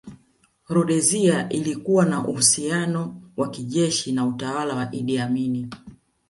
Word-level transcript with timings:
Rhodesia 0.67 1.49
ilikuwa 1.49 2.05
na 2.05 2.27
uhusiano 2.27 3.21
wa 3.37 3.49
kijeshi 3.49 4.11
na 4.11 4.25
utawala 4.25 4.75
wa 4.75 4.89
Idi 4.95 5.19
Amin 5.19 5.69